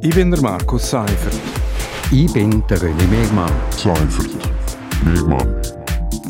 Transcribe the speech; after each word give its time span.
Ich 0.00 0.14
bin 0.14 0.30
der 0.30 0.40
Markus 0.40 0.90
Seifert. 0.90 1.34
Ich 2.10 2.32
bin 2.32 2.62
der 2.68 2.78
René 2.78 3.06
Megmann. 3.08 3.50
Seifert. 3.70 4.30
Megmann. 5.04 5.75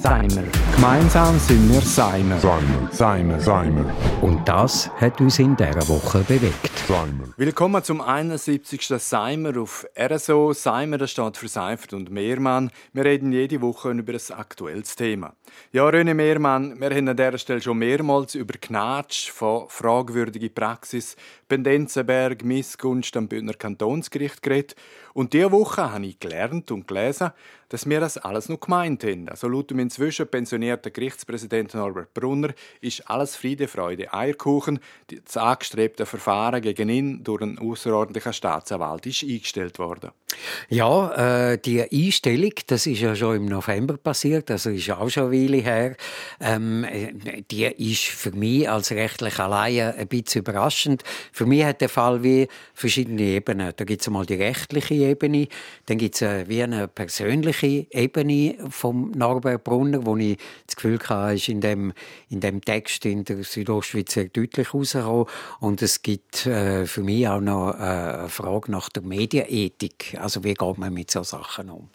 Seimer. 0.06 0.44
Gemeinsam 0.76 1.36
sind 1.36 1.68
wir 1.68 1.80
Seimer. 1.80 2.38
Seimer. 2.38 2.92
Seimer. 2.92 3.40
Seimer. 3.40 3.92
Und 4.22 4.46
das 4.46 4.88
hat 5.00 5.20
uns 5.20 5.40
in 5.40 5.56
dieser 5.56 5.88
Woche 5.88 6.20
bewegt. 6.20 6.70
Seimer. 6.86 7.24
Willkommen 7.36 7.82
zum 7.82 8.00
71. 8.00 8.86
Seimer 8.86 9.60
auf 9.60 9.84
RSO. 9.98 10.52
Seimer 10.52 10.98
das 10.98 11.10
steht 11.10 11.36
für 11.36 11.48
Seifert 11.48 11.92
und 11.92 12.12
Mehrmann. 12.12 12.70
Wir 12.92 13.04
reden 13.04 13.32
jede 13.32 13.60
Woche 13.60 13.90
über 13.90 14.12
ein 14.12 14.38
aktuelles 14.38 14.94
Thema. 14.94 15.34
Ja, 15.72 15.88
René 15.88 16.14
Mehrmann, 16.14 16.78
wir 16.78 16.90
haben 16.90 17.08
an 17.08 17.16
dieser 17.16 17.38
Stelle 17.38 17.60
schon 17.60 17.78
mehrmals 17.78 18.36
über 18.36 18.54
Knatsch 18.60 19.30
von 19.30 19.68
fragwürdiger 19.68 20.50
Praxis, 20.50 21.16
Pendenzenberg, 21.48 22.44
Missgunst 22.44 23.16
am 23.16 23.26
Bündner 23.26 23.54
Kantonsgericht 23.54 24.40
geredet. 24.40 24.76
Und 25.14 25.32
diese 25.32 25.50
Woche 25.50 25.92
habe 25.92 26.06
ich 26.06 26.20
gelernt 26.20 26.70
und 26.70 26.86
gelesen, 26.86 27.32
dass 27.68 27.88
wir 27.88 28.00
das 28.00 28.18
alles 28.18 28.48
noch 28.48 28.60
gemeint 28.60 29.04
haben. 29.04 29.28
Also 29.28 29.48
laut 29.48 29.70
dem 29.70 29.78
inzwischen 29.78 30.28
pensionierten 30.28 30.92
Gerichtspräsident 30.92 31.74
Norbert 31.74 32.14
Brunner 32.14 32.54
ist 32.80 33.08
alles 33.08 33.36
Friede, 33.36 33.68
Freude, 33.68 34.12
Eierkuchen. 34.12 34.80
Das 35.24 35.36
angestrebte 35.36 36.06
Verfahren 36.06 36.62
gegen 36.62 36.88
ihn 36.88 37.24
durch 37.24 37.42
einen 37.42 37.58
außerordentlichen 37.58 38.32
Staatsanwalt 38.32 39.06
ist 39.06 39.22
eingestellt 39.22 39.78
worden. 39.78 40.10
Ja, 40.68 41.52
äh, 41.52 41.58
die 41.58 41.82
Einstellung, 41.82 42.52
das 42.66 42.86
ist 42.86 43.00
ja 43.00 43.14
schon 43.14 43.36
im 43.36 43.46
November 43.46 43.96
passiert, 43.96 44.50
also 44.50 44.70
ist 44.70 44.90
auch 44.90 45.08
schon 45.08 45.32
eine 45.32 45.32
Weile 45.32 45.58
her. 45.58 45.96
Ähm, 46.40 46.86
die 47.50 47.64
ist 47.64 48.04
für 48.04 48.32
mich 48.32 48.68
als 48.68 48.90
rechtlich 48.90 49.38
allein 49.38 49.94
ein 49.94 50.08
bisschen 50.08 50.40
überraschend. 50.40 51.02
Für 51.32 51.46
mich 51.46 51.64
hat 51.64 51.80
der 51.80 51.88
Fall 51.88 52.22
wie 52.22 52.48
verschiedene 52.74 53.22
Ebenen. 53.22 53.72
Da 53.76 53.84
gibt 53.84 54.00
es 54.00 54.06
einmal 54.06 54.26
die 54.26 54.34
rechtliche 54.34 54.94
Ebene, 54.94 55.48
dann 55.86 55.98
gibt 55.98 56.16
es 56.16 56.22
äh, 56.22 56.48
wie 56.48 56.62
eine 56.62 56.88
persönliche 56.88 57.86
Ebene 57.90 58.56
vom 58.70 59.10
Norbert 59.12 59.64
Brunner, 59.64 60.04
wo 60.04 60.16
ich 60.16 60.38
das 60.66 60.76
Gefühl 60.76 60.98
hatte, 61.08 61.34
ist 61.34 61.48
in 61.48 61.60
dem, 61.60 61.92
in 62.28 62.40
dem 62.40 62.60
Text 62.60 63.04
in 63.04 63.24
der 63.24 63.42
Südostschweiz 63.42 64.12
sehr 64.12 64.26
deutlich 64.26 64.72
rausgekommen. 64.72 65.26
Und 65.60 65.82
es 65.82 66.02
gibt 66.02 66.46
äh, 66.46 66.86
für 66.86 67.02
mich 67.02 67.28
auch 67.28 67.40
noch 67.40 67.72
äh, 67.72 67.82
eine 67.82 68.28
Frage 68.28 68.70
nach 68.70 68.88
der 68.88 69.02
Medienethik. 69.02 70.16
Also 70.26 70.42
wie 70.42 70.54
geht 70.54 70.78
man 70.78 70.92
mit 70.92 71.08
solchen 71.08 71.38
Sachen 71.38 71.70
um? 71.70 71.88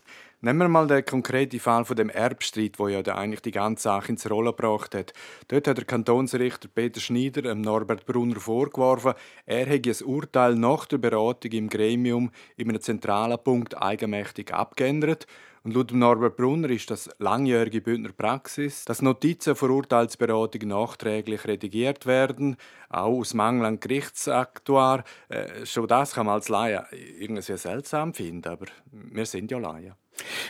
Nehmen 0.43 0.57
wir 0.57 0.69
mal 0.69 0.87
den 0.87 1.05
konkreten 1.05 1.59
Fall 1.59 1.85
von 1.85 1.95
dem 1.95 2.09
Erbstreit, 2.09 2.79
wo 2.79 2.87
ja 2.87 3.01
eigentlich 3.01 3.43
die 3.43 3.51
ganze 3.51 3.83
Sache 3.83 4.13
ins 4.13 4.27
Rollen 4.27 4.55
gebracht 4.55 4.95
hat. 4.95 5.13
Dort 5.49 5.67
hat 5.67 5.77
der 5.77 5.85
Kantonsrichter 5.85 6.67
Peter 6.67 6.99
Schneider 6.99 7.53
Norbert 7.53 8.07
Brunner 8.07 8.39
vorgeworfen, 8.39 9.13
er 9.45 9.67
hätte 9.67 9.91
ein 9.91 10.03
Urteil 10.03 10.55
nach 10.55 10.87
der 10.87 10.97
Beratung 10.97 11.51
im 11.51 11.69
Gremium 11.69 12.31
in 12.57 12.69
einem 12.69 12.81
zentralen 12.81 13.37
Punkt 13.37 13.79
eigenmächtig 13.79 14.51
abgeändert. 14.51 15.27
Und 15.63 15.75
laut 15.75 15.91
Norbert 15.91 16.37
Brunner 16.37 16.71
ist 16.71 16.89
das 16.89 17.07
langjährige 17.19 17.81
Bündner 17.81 18.11
Praxis, 18.11 18.83
dass 18.85 19.03
Notizen 19.03 19.55
vor 19.55 19.69
Urteilsberatung 19.69 20.69
nachträglich 20.69 21.45
redigiert 21.45 22.07
werden, 22.07 22.57
auch 22.89 23.19
aus 23.19 23.35
Mangel 23.35 23.65
an 23.65 23.79
Gerichtsaktuar. 23.79 25.03
Äh, 25.29 25.67
schon 25.67 25.87
das 25.87 26.15
kann 26.15 26.25
man 26.25 26.33
als 26.33 26.49
Laie 26.49 26.83
irgendwie 26.91 27.43
sehr 27.43 27.59
seltsam 27.59 28.15
finden, 28.15 28.49
aber 28.49 28.65
wir 28.91 29.27
sind 29.27 29.51
ja 29.51 29.59
Laien. 29.59 29.93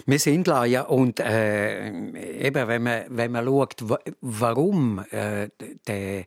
Wir 0.05 0.19
sind 0.19 0.47
Laien 0.47 0.85
und 0.85 1.19
äh, 1.19 1.87
eben, 1.87 2.67
wenn 2.67 2.83
man, 2.83 3.03
wenn 3.09 3.31
man 3.31 3.45
schaut, 3.45 3.75
warum 4.21 5.03
äh, 5.11 5.49
der 5.87 6.25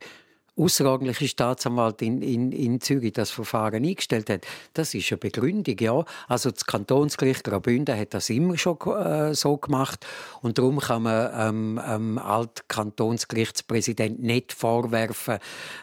außerordentliche 0.56 1.28
Staatsanwalt 1.28 2.00
in, 2.02 2.22
in, 2.22 2.52
in 2.52 2.80
Zürich 2.80 3.12
das 3.12 3.30
Verfahren 3.30 3.84
eingestellt 3.84 4.30
hat, 4.30 4.46
das 4.72 4.94
ist 4.94 5.10
eine 5.10 5.18
Begründung, 5.18 5.76
ja. 5.78 6.04
Also 6.28 6.50
das 6.50 6.64
Kantonsgericht 6.64 7.44
Graubünden 7.44 7.98
hat 7.98 8.14
das 8.14 8.30
immer 8.30 8.56
schon 8.56 8.78
äh, 8.86 9.34
so 9.34 9.56
gemacht 9.56 10.06
und 10.42 10.58
darum 10.58 10.78
kann 10.78 11.02
man 11.02 11.30
ähm, 11.36 11.80
ähm, 11.86 12.18
Altkantonsgerichtspräsident 12.18 14.22
nicht 14.22 14.52
vorwerfen, 14.52 15.38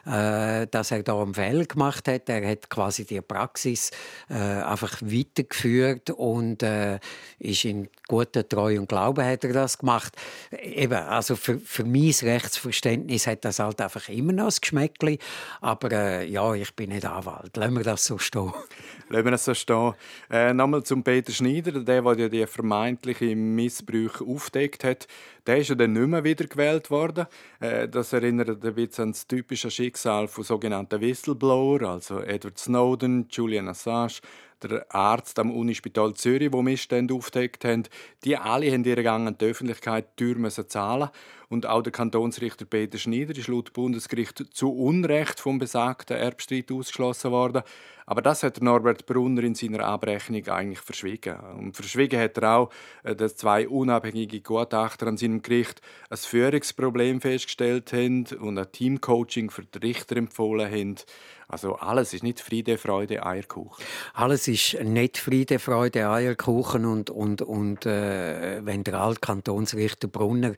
äh, 0.06 0.68
dass 0.68 0.92
er 0.92 1.04
da 1.04 1.22
einen 1.22 1.34
Fehler 1.34 1.66
gemacht 1.66 2.08
hat. 2.08 2.30
Er 2.30 2.50
hat 2.50 2.70
quasi 2.70 3.06
die 3.06 3.22
Praxis 3.22 3.92
äh, 4.30 4.36
einfach 4.36 5.02
weitergeführt 5.02 6.12
und 6.12 6.64
äh, 6.64 7.00
ist 7.40 7.66
in 7.66 7.90
guter 8.08 8.48
Treu 8.48 8.80
und 8.80 8.88
Glauben 8.88 9.26
hat 9.26 9.44
er 9.44 9.54
das 9.54 9.78
gemacht. 9.78 10.16
Eben, 10.52 10.94
also 10.94 11.36
für, 11.36 11.60
für 11.60 11.84
mein 11.84 12.14
Rechtsverständnis 12.22 13.28
hat 13.28 13.46
das 13.46 13.60
halt 13.60 13.82
einfach 13.82 14.10
immer 14.10 14.34
noch 14.34 14.61
Geschmäckli. 14.62 15.20
Aber 15.60 15.92
äh, 15.92 16.26
ja, 16.28 16.54
ich 16.54 16.76
bin 16.76 16.90
nicht 16.90 17.06
Anwalt. 17.06 17.58
Lassen 17.58 17.76
wir 17.76 17.84
das 17.84 18.06
so 18.06 18.18
stehen. 18.18 18.54
Lassen 19.10 19.26
wir 19.26 19.32
das 19.32 19.46
so 19.46 19.54
stehen. 19.54 19.94
Äh, 20.30 20.54
Nochmal 20.54 20.84
zum 20.84 21.04
Peter 21.04 21.32
Schneider, 21.32 21.72
der, 21.72 22.02
der 22.16 22.30
die 22.30 22.46
vermeintlichen 22.48 23.56
Missbrüche 23.56 24.24
aufdeckt 24.24 24.84
hat. 24.84 25.08
Der 25.48 25.58
ist 25.58 25.70
ja 25.70 25.76
dann 25.76 25.94
nicht 25.94 26.08
mehr 26.08 26.24
wiedergewählt 26.24 26.92
worden. 26.92 27.26
Äh, 27.60 27.88
das 27.88 28.14
erinnert 28.14 28.64
ein 28.64 28.74
bisschen 28.74 29.06
an 29.06 29.12
das 29.12 29.28
typische 29.28 29.72
Schicksal 29.72 30.28
von 30.28 30.44
sogenannten 30.44 31.02
Whistleblower, 31.02 31.82
also 31.82 32.20
Edward 32.20 32.60
Snowden, 32.60 33.28
Julian 33.30 33.68
Assange, 33.68 34.22
der 34.68 34.94
Arzt 34.94 35.40
am 35.40 35.52
Unispital 35.52 36.14
Zürich, 36.14 36.52
wo 36.52 36.62
Missstände 36.62 37.14
aufgedeckt 37.14 37.66
haben. 37.66 37.84
Die 38.24 38.38
alle 38.38 38.72
haben 38.72 38.84
ihre 38.84 39.04
Gang 39.04 39.28
an 39.28 39.38
die 39.38 39.46
Öffentlichkeit 39.46 40.08
die 40.20 40.34
Tür 40.34 40.50
zahlen 40.50 41.10
und 41.52 41.66
auch 41.66 41.82
der 41.82 41.92
Kantonsrichter 41.92 42.64
Peter 42.64 42.98
Schneider 42.98 43.36
ist 43.38 43.50
laut 43.50 43.74
Bundesgericht 43.74 44.54
zu 44.54 44.72
Unrecht 44.72 45.40
vom 45.40 45.60
besagten 45.60 46.16
Erbstreit 46.16 46.72
ausgeschlossen 46.72 47.32
worden. 47.32 47.64
Aber 48.12 48.22
das 48.22 48.44
hat 48.44 48.62
Norbert 48.62 49.06
Brunner 49.06 49.42
in 49.44 49.56
seiner 49.56 49.86
Abrechnung 49.86 50.46
eigentlich 50.50 50.82
verschwiegen. 50.82 51.34
Und 51.58 51.78
verschwiegen 51.78 52.20
hat 52.20 52.38
er 52.40 52.58
auch, 52.58 52.70
äh, 53.04 53.16
dass 53.16 53.38
zwei 53.38 53.70
unabhängige 53.70 54.42
Gutachter 54.42 55.08
an 55.08 55.16
seinem 55.16 55.42
Gericht 55.42 55.80
ein 56.10 56.18
Führungsproblem 56.18 57.22
festgestellt 57.22 57.94
haben 57.94 58.26
und 58.42 58.58
ein 58.58 58.70
Teamcoaching 58.70 59.50
für 59.50 59.64
die 59.64 59.78
Richter 59.78 60.18
empfohlen 60.18 60.70
haben. 60.70 60.96
Also 61.52 61.76
alles 61.76 62.14
ist 62.14 62.24
nicht 62.24 62.40
Friede, 62.40 62.78
Freude, 62.78 63.26
Eierkuchen. 63.26 63.84
Alles 64.14 64.48
ist 64.48 64.82
nicht 64.82 65.18
Friede, 65.18 65.60
Freude, 65.60 66.10
Eierkuchen 66.10 66.86
und, 66.86 67.10
und, 67.10 67.42
und 67.42 67.86
äh, 67.86 68.66
wenn 68.66 68.86
der 68.86 68.94
Altkantonsrichter 69.02 70.08
Brunner 70.08 70.54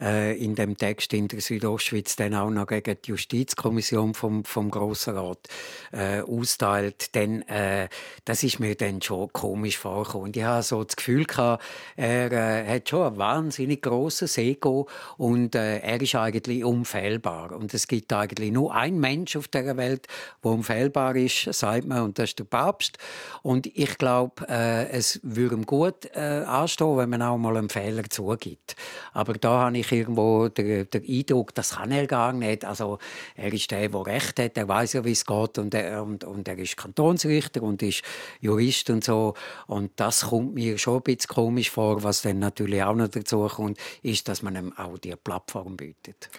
äh, 0.00 0.42
in 0.42 0.54
dem 0.54 0.78
Text 0.78 1.12
in 1.12 1.28
der 1.28 1.42
Südostschweiz 1.42 2.16
dann 2.16 2.34
auch 2.34 2.48
noch 2.48 2.66
gegen 2.66 2.96
die 3.04 3.10
Justizkommission 3.10 4.14
vom, 4.14 4.42
vom 4.46 4.70
Grossen 4.70 5.18
Rat 5.18 5.48
äh, 5.92 6.22
austeilt, 6.22 6.97
dann 7.14 7.42
äh, 7.42 7.88
das 8.24 8.42
ist 8.42 8.60
mir 8.60 8.74
dann 8.74 9.00
schon 9.00 9.32
komisch 9.32 9.78
vorgekommen. 9.78 10.32
Ich 10.34 10.42
habe 10.42 10.62
so 10.62 10.84
das 10.84 10.96
Gefühl 10.96 11.24
gehabt, 11.24 11.64
er 11.96 12.32
äh, 12.32 12.66
hat 12.66 12.88
schon 12.88 13.06
ein 13.06 13.16
wahnsinnig 13.16 13.82
grosses 13.82 14.36
Ego 14.38 14.88
und 15.16 15.54
äh, 15.54 15.78
er 15.78 16.00
ist 16.00 16.14
eigentlich 16.14 16.64
unfehlbar. 16.64 17.52
Und 17.52 17.72
es 17.74 17.88
gibt 17.88 18.12
eigentlich 18.12 18.52
nur 18.52 18.74
einen 18.74 19.00
Mensch 19.00 19.36
auf 19.36 19.48
der 19.48 19.76
Welt, 19.76 20.06
wo 20.42 20.50
unfehlbar 20.50 21.16
ist, 21.16 21.52
sagt 21.54 21.86
man, 21.86 22.02
und 22.02 22.18
das 22.18 22.30
ist 22.30 22.38
der 22.38 22.44
Papst. 22.44 22.98
Und 23.42 23.66
ich 23.66 23.96
glaube, 23.98 24.46
äh, 24.48 24.88
es 24.90 25.20
würde 25.22 25.54
ihm 25.54 25.66
gut 25.66 26.06
äh, 26.14 26.44
anstehen, 26.44 26.96
wenn 26.96 27.10
man 27.10 27.22
auch 27.22 27.38
mal 27.38 27.56
einen 27.56 27.68
Fehler 27.68 28.04
zugibt. 28.10 28.76
Aber 29.12 29.34
da 29.34 29.64
habe 29.64 29.78
ich 29.78 29.90
irgendwo 29.90 30.48
den, 30.48 30.88
den 30.90 31.04
Eindruck, 31.04 31.54
das 31.54 31.76
kann 31.76 31.90
er 31.92 32.06
gar 32.06 32.32
nicht. 32.32 32.64
Also 32.64 32.98
er 33.34 33.52
ist 33.52 33.70
der, 33.70 33.88
der 33.88 34.06
Recht 34.06 34.38
hat, 34.38 34.56
er 34.56 34.68
weiß 34.68 34.94
ja, 34.94 35.04
wie 35.04 35.12
es 35.12 35.24
geht 35.24 35.58
und 35.58 35.74
er, 35.74 36.02
und, 36.02 36.24
und 36.24 36.46
er 36.48 36.58
ist 36.58 36.76
Kantonsrichter 36.88 37.62
und 37.62 37.82
ist 37.82 38.02
Jurist 38.40 38.90
und 38.90 39.04
so. 39.04 39.34
Und 39.66 39.92
das 39.96 40.26
kommt 40.26 40.54
mir 40.54 40.78
schon 40.78 40.96
ein 40.96 41.02
bisschen 41.02 41.28
komisch 41.28 41.70
vor, 41.70 42.02
was 42.02 42.22
dann 42.22 42.38
natürlich 42.38 42.82
auch 42.82 42.94
noch 42.94 43.08
dazu 43.08 43.46
kommt, 43.46 43.78
ist, 44.02 44.28
dass 44.28 44.42
man 44.42 44.56
ihm 44.56 44.72
auch 44.76 44.98
die 44.98 45.14
Plattform 45.16 45.76
bietet. 45.76 46.30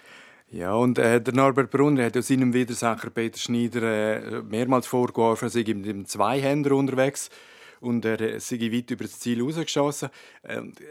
Ja, 0.51 0.73
und 0.73 0.97
äh, 0.97 1.21
der 1.21 1.33
Norbert 1.33 1.69
Brunner 1.69 2.05
hat 2.05 2.15
ja 2.15 2.23
seinem 2.23 2.53
Widersacher 2.55 3.11
Peter 3.11 3.37
Schneider 3.37 3.83
äh, 3.83 4.41
mehrmals 4.41 4.87
vorgeworfen, 4.87 5.45
er 5.45 5.49
sei 5.51 5.59
mit 5.59 5.85
dem 5.85 6.05
Zweihänder 6.05 6.71
unterwegs 6.71 7.29
und 7.81 8.05
er 8.05 8.20
äh, 8.22 8.40
sei 8.40 8.59
weit 8.72 8.91
über 8.91 9.03
das 9.03 9.20
Ziel 9.20 9.41
rausgeschossen. 9.41 10.09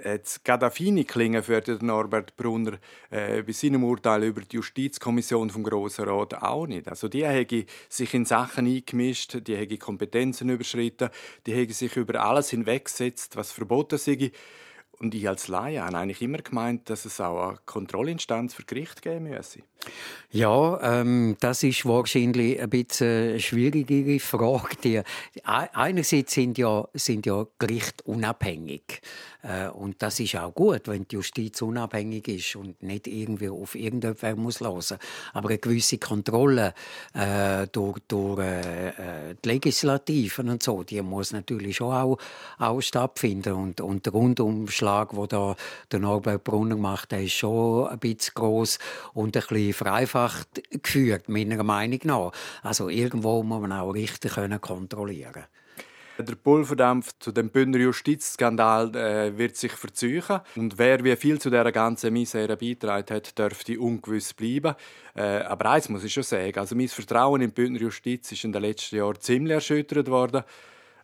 Jetzt 0.05 0.45
gerade 0.45 0.71
feine 0.71 1.05
klingen 1.05 1.43
für 1.43 1.61
den 1.61 1.85
Norbert 1.85 2.37
Brunner 2.37 2.79
äh, 3.11 3.43
bei 3.43 3.53
seinem 3.53 3.85
Urteil 3.85 4.25
über 4.25 4.43
die 4.43 4.57
Justizkommission 4.57 5.51
vom 5.51 5.63
Grossen 5.63 6.09
Rat 6.09 6.35
auch 6.35 6.67
nicht. 6.67 6.89
Also 6.89 7.09
die 7.09 7.27
haben 7.27 7.67
sich 7.89 8.15
in 8.15 8.25
Sachen 8.25 8.67
eingemischt, 8.67 9.47
die 9.47 9.57
haben 9.57 9.79
Kompetenzen 9.79 10.51
überschritten, 10.51 11.11
die 11.47 11.55
haben 11.55 11.73
sich 11.73 11.97
über 11.97 12.23
alles 12.23 12.51
hinweggesetzt, 12.51 13.37
was 13.37 13.53
verboten 13.53 13.99
sei. 13.99 14.33
Und 14.99 15.15
ich 15.15 15.29
als 15.29 15.47
Laie 15.49 15.81
habe 15.81 15.97
eigentlich 15.97 16.23
immer 16.23 16.39
gemeint, 16.39 16.91
dass 16.91 17.05
es 17.05 17.21
auch 17.21 17.51
eine 17.51 17.59
Kontrollinstanz 17.67 18.55
für 18.55 18.65
Gericht 18.65 19.01
geben 19.01 19.29
müsse. 19.29 19.61
Ja, 20.31 21.01
ähm, 21.01 21.39
das 21.41 21.63
ist 21.63 21.87
wahrscheinlich 21.87 22.61
ein 22.61 22.69
bisschen 22.69 23.31
eine 23.31 23.41
schwierigere 23.41 24.21
Frage. 24.21 24.77
Die, 24.85 25.01
einerseits 25.45 26.35
sind 26.35 26.59
ja, 26.59 26.87
sind 26.93 27.25
ja 27.25 27.47
Gerichte 27.59 28.05
unabhängig. 28.05 29.01
Äh, 29.43 29.69
und 29.69 30.03
das 30.03 30.21
ist 30.21 30.37
auch 30.37 30.53
gut, 30.53 30.83
wenn 30.87 31.07
die 31.09 31.17
Justiz 31.17 31.63
unabhängig 31.63 32.29
ist 32.29 32.57
und 32.57 32.83
nicht 32.83 33.07
irgendwie 33.07 33.49
auf 33.49 33.75
irgendjemanden 33.75 34.43
muss 34.43 34.61
hören. 34.61 34.99
Aber 35.33 35.49
eine 35.49 35.59
gewisse 35.59 35.97
Kontrolle 35.97 36.75
äh, 37.15 37.67
durch, 37.69 37.99
durch 38.09 38.41
äh, 38.41 38.89
äh, 38.89 39.35
die 39.43 39.49
Legislativen 39.49 40.51
und 40.51 40.63
so, 40.63 40.83
die 40.83 41.01
muss 41.01 41.33
natürlich 41.33 41.77
schon 41.77 41.95
auch, 41.95 42.19
auch 42.59 42.81
stattfinden. 42.81 43.55
Und, 43.55 43.81
und 43.81 44.05
der 44.05 44.13
Rundumschlag, 44.13 45.11
den 45.11 45.29
da 45.29 45.57
der 45.91 46.01
Norbert 46.01 46.45
Brunner 46.45 46.77
macht, 46.77 47.13
der 47.13 47.23
ist 47.23 47.33
schon 47.33 47.89
ein 47.89 47.99
bisschen 47.99 48.35
groß 48.35 48.79
und 49.15 49.37
ein 49.37 49.43
bisschen 49.49 49.68
vereinfacht 49.73 50.63
geführt, 50.83 51.29
meiner 51.29 51.63
Meinung 51.63 52.01
nach. 52.05 52.33
Also 52.63 52.89
irgendwo 52.89 53.43
muss 53.43 53.61
man 53.61 53.73
auch 53.73 53.93
richtig 53.93 54.33
kontrollieren 54.61 55.33
können. 55.33 55.47
Der 56.21 56.35
Pulverdampf 56.35 57.13
zu 57.21 57.31
dem 57.31 57.49
Bündner 57.49 57.79
Justizskandal 57.79 58.93
äh, 58.97 59.39
wird 59.39 59.55
sich 59.55 59.71
verzeichen. 59.71 60.41
Und 60.57 60.77
wer 60.77 61.05
wie 61.05 61.15
viel 61.15 61.41
zu 61.41 61.49
dieser 61.49 61.71
ganzen 61.71 62.13
Misere 62.13 62.57
beitragen 62.57 63.15
hat, 63.15 63.39
dürfte 63.39 63.79
ungewiss 63.79 64.35
bleiben. 64.35 64.75
Äh, 65.15 65.43
aber 65.43 65.71
eins 65.71 65.89
muss 65.89 66.03
ich 66.03 66.13
schon 66.13 66.25
sagen, 66.25 66.59
also 66.59 66.75
mein 66.75 66.89
Vertrauen 66.89 67.41
in 67.41 67.51
die 67.51 67.55
Bündner 67.55 67.83
Justiz 67.83 68.33
ist 68.33 68.43
in 68.43 68.51
den 68.51 68.63
letzten 68.63 68.97
Jahren 68.97 69.21
ziemlich 69.21 69.55
erschüttert 69.55 70.09
worden. 70.09 70.43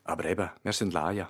Aber 0.07 0.27
eben, 0.27 0.51
wir 0.63 0.73
sind 0.75 0.93
Laien. 0.93 1.27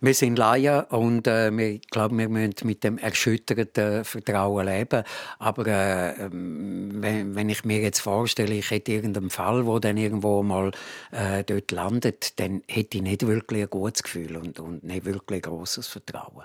Wir 0.00 0.14
sind 0.14 0.38
Laien 0.38 0.84
und 0.84 1.26
äh, 1.26 1.54
wir 1.54 1.78
glaube, 1.90 2.16
wir 2.16 2.30
müssen 2.30 2.54
mit 2.62 2.82
dem 2.82 2.96
erschütterten 2.96 4.02
Vertrauen 4.02 4.64
leben. 4.64 5.04
Aber 5.38 5.66
äh, 5.66 6.30
wenn, 6.30 7.34
wenn, 7.34 7.48
ich 7.50 7.66
mir 7.66 7.80
jetzt 7.82 8.00
vorstelle, 8.00 8.54
ich 8.54 8.70
hätte 8.70 8.92
irgendeinen 8.92 9.28
Fall, 9.28 9.66
wo 9.66 9.78
dann 9.78 9.98
irgendwo 9.98 10.42
mal 10.42 10.70
äh, 11.12 11.44
dort 11.44 11.70
landet, 11.70 12.40
dann 12.40 12.62
hätte 12.66 12.96
ich 12.96 13.02
nicht 13.02 13.26
wirklich 13.26 13.64
ein 13.64 13.70
gutes 13.70 14.02
Gefühl 14.02 14.38
und, 14.38 14.58
und 14.58 14.84
nicht 14.84 15.04
wirklich 15.04 15.44
ein 15.44 15.50
grosses 15.50 15.86
Vertrauen. 15.86 16.44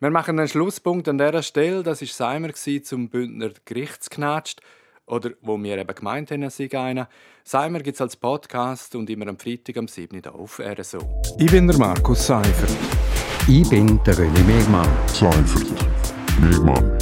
Wir 0.00 0.10
machen 0.10 0.38
einen 0.38 0.48
Schlusspunkt 0.48 1.08
an 1.08 1.18
dieser 1.18 1.42
Stelle. 1.42 1.82
Das 1.82 2.00
war 2.00 2.08
Seimer 2.08 2.54
zum 2.54 3.10
Bündner 3.10 3.50
Gerichtsknatsch. 3.66 4.56
Oder 5.12 5.32
wo 5.42 5.62
wir 5.62 5.76
eben 5.76 5.94
gemeint 5.94 6.30
haben, 6.30 6.42
es 6.42 6.56
sei 6.56 6.70
einer. 6.72 7.06
Seimer 7.44 7.80
gibt 7.80 7.96
es 7.96 8.00
als 8.00 8.16
Podcast 8.16 8.94
und 8.94 9.10
immer 9.10 9.26
am 9.28 9.36
Freitag 9.36 9.76
am 9.76 9.86
7. 9.86 10.22
Uhr 10.24 10.34
auf 10.34 10.58
RSO. 10.58 11.00
Ich 11.38 11.50
bin 11.50 11.66
der 11.66 11.76
Markus 11.76 12.26
Seifert. 12.26 12.70
Ich 13.46 13.68
bin 13.68 14.02
der 14.04 14.14
René 14.14 14.42
Megmann. 14.44 14.88
Seifert. 15.08 15.66
Megmann. 16.40 16.98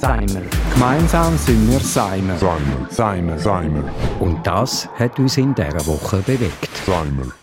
Seimer. 0.00 0.40
Gemeinsam 0.72 1.36
sind 1.36 1.70
wir 1.70 1.80
Seimer. 1.80 2.38
Seimer. 2.38 2.88
Seimer. 2.88 3.38
Seimer. 3.38 3.92
Und 4.20 4.46
das 4.46 4.88
hat 4.98 5.18
uns 5.18 5.36
in 5.36 5.54
dieser 5.54 5.86
Woche 5.86 6.22
bewegt. 6.22 6.70
Seimer. 6.86 7.34